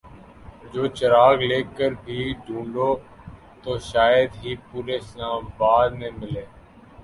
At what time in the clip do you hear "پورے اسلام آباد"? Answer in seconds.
4.67-5.89